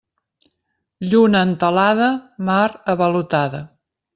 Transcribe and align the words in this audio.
Lluna 1.09 1.43
entelada, 1.49 2.09
mar 2.49 2.67
avalotada. 2.95 3.63